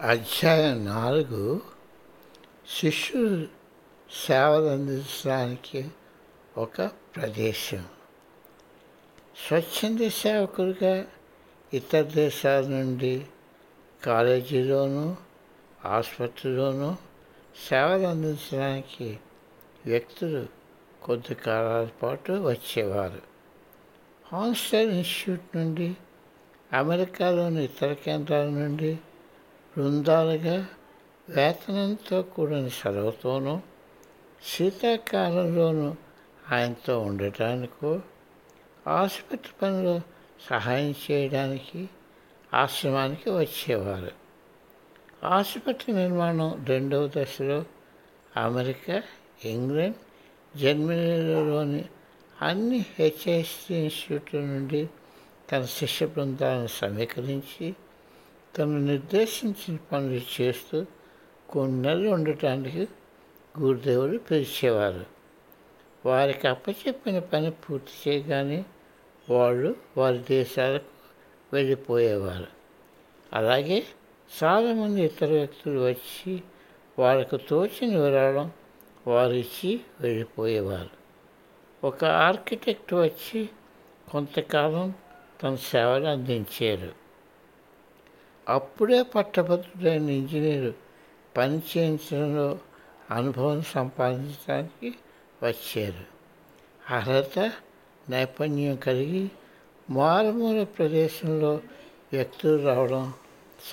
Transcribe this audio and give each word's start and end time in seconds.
అధ్యాయం 0.00 0.84
నాలుగు 0.84 1.60
శిష్యులు 2.80 3.46
సేవలు 4.26 4.66
అందించడానికి 4.66 5.88
ఒక 6.58 6.82
ప్రదేశం. 7.16 7.84
స్వచ్ఛంద 9.46 10.08
సేవకులుగా 10.08 11.06
ఇతర 11.74 12.02
దేశాల 12.02 12.66
నుండి 12.66 13.26
కాలేజీలోనూ 14.04 15.16
ఆసుపత్రిలోనూ 15.84 16.96
సేవలు 17.68 18.06
అందించడానికి 18.06 19.18
వ్యక్తులు 19.86 20.46
కొద్ది 21.02 21.34
కాలాల 21.34 21.88
పాటు 22.02 22.32
వచ్చేవారు. 22.32 23.22
హాన్స్టర్ 24.32 24.88
ఇన్స్టిట్యూట్ 24.88 25.56
నుండి 25.56 25.96
అమెరికాలోని 26.72 27.64
ఇతర 27.64 27.92
కేంద్రాల 27.92 28.46
నుండి 28.46 28.98
బృందాలుగా 29.76 30.66
వేతనంతో 31.28 32.22
కూడిన 32.22 32.68
సెలవుతోనూ 32.68 33.60
శీతాకాలంలోనూ 34.44 35.94
ఆయనతో 36.52 37.00
ఉండటానికో 37.00 38.00
ఆసుపత్రి 38.86 39.52
పనిలో 39.62 40.00
సహాయం 40.50 40.94
చేయడానికి 41.10 41.88
ఆశ్రమానికి 42.54 43.30
వచ్చేవారు. 43.30 44.12
ఆసుపత్రి 45.26 45.94
నిర్మాణం 45.94 46.64
రెండవ 46.64 47.10
దశలో 47.16 47.64
అమెరికా 48.36 49.02
ఇంగ్లాండ్ 49.44 49.96
జర్మనీలోని 50.58 51.84
అన్ని 52.42 52.78
హెచ్ఐసి 52.78 53.74
ఇన్స్టిట్యూట్ల 53.74 54.38
నుండి 54.38 54.88
తన 55.52 55.64
శిష్య 55.64 56.06
బృందాలను 56.06 56.66
సమీకరించి 56.66 57.74
తను 58.58 58.80
నిర్దేశించిన 58.80 59.78
పనులు 59.92 60.42
చేస్తూ 60.42 60.86
కొన్ని 61.48 61.82
నెలలు 61.82 62.08
ఉండటానికి 62.08 62.88
గురుదేవుడు 63.60 64.18
పిలిచేవారు. 64.18 65.06
వారికి 66.06 66.48
అప్పచెప్పిన 66.48 67.18
పని 67.18 67.50
పూర్తి 67.50 68.10
చేయగానే 68.10 68.64
వాళ్ళు 69.30 69.76
వారి 69.96 70.18
దేశాలకు 70.18 70.84
వెళ్ళిపోయేవారు. 71.52 72.46
అలాగే 73.32 73.84
చాలామంది 74.44 75.02
ఇతర 75.02 75.26
వ్యక్తులు 75.26 75.80
వచ్చి 75.80 76.42
వాళ్ళకు 76.98 77.36
తోచిన 77.36 77.98
విరాళం 77.98 78.52
వారు 79.06 79.32
ఇచ్చి 79.32 79.80
వెళ్ళిపోయేవారు. 80.00 80.90
ఒక 81.86 82.04
ఆర్కిటెక్ట్ 82.04 82.94
వచ్చి 82.94 83.48
కొంతకాలం 84.12 84.94
తన 85.42 85.54
సేవలు 85.54 86.04
అందించారు. 86.04 87.05
అప్పుడే 88.48 89.02
పట్టభద్రుడైన 89.02 90.10
ఇంజనీరు 90.10 90.74
పని 91.36 91.58
చేయించడంలో 91.58 92.58
అనుభవం 93.10 93.62
సంపాదించడానికి 93.62 94.94
వచ్చారు. 95.42 96.04
అర్హత 96.94 97.52
నైపుణ్యం 98.10 98.76
కలిగి 98.76 99.30
మారుమూల 99.90 100.62
ప్రదేశంలో 100.62 101.60
వ్యక్తులు 102.12 102.62
రావడం 102.62 103.14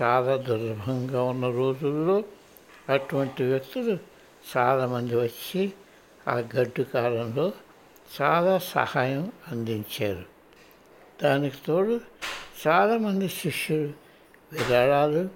చాలా 0.01 0.35
దుర్లభంగా 0.35 1.23
ఉన్న 1.23 1.49
రోజుల్లో 1.49 2.23
అటువంటి 2.89 3.43
వ్యక్తులు 3.43 3.97
చాలామంది 4.57 5.15
వచ్చి 5.15 5.73
ఆ 6.27 6.37
గడ్డు 6.37 6.81
కాలంలో 6.81 7.51
చాలా 8.21 8.57
సహాయం 8.57 9.31
అందించారు. 9.47 10.25
దానికి 11.23 11.57
తోడు 11.67 12.01
చాలామంది 12.67 13.29
శిష్యులు 13.29 14.02
విరాళాలు 14.53 15.29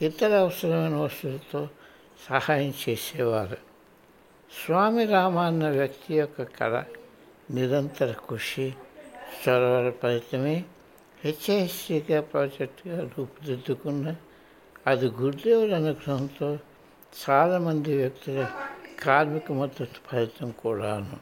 ఇతర 0.00 0.36
అవసరమైన 0.36 0.94
వస్తువులతో 0.94 1.68
సహాయం 2.28 2.74
చేసేవారు. 2.88 3.56
స్వామి 4.64 5.04
రామ 5.04 5.38
అన్న 5.38 5.70
వ్యక్తి 5.70 6.14
యొక్క 6.14 6.42
కళ 6.42 6.84
నిరంతర 7.50 8.14
కృషి 8.30 8.74
చొరవల 9.48 9.92
ఫలితమే. 10.02 10.64
హెచ్ఐసిగా 11.24 12.20
ప్రాజెక్టుగా 12.20 13.10
రూపుదిద్దుకున్న 13.18 14.16
అది 14.86 15.06
గురుదేవుల 15.06 15.74
అనుగ్రహంతో 15.74 16.58
చాలామంది 17.30 17.96
వ్యక్తుల 17.96 18.48
కార్మిక 19.02 19.52
మద్దతు 19.52 20.08
ఫలితం 20.12 20.50
కూడాను. 20.50 21.16